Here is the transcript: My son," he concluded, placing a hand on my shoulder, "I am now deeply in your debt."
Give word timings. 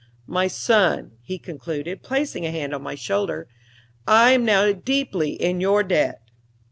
My 0.25 0.47
son," 0.47 1.11
he 1.21 1.37
concluded, 1.37 2.01
placing 2.01 2.43
a 2.43 2.49
hand 2.49 2.73
on 2.73 2.81
my 2.81 2.95
shoulder, 2.95 3.47
"I 4.07 4.31
am 4.31 4.43
now 4.43 4.71
deeply 4.71 5.33
in 5.33 5.61
your 5.61 5.83
debt." 5.83 6.21